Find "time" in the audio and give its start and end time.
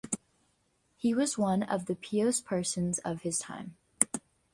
3.37-3.77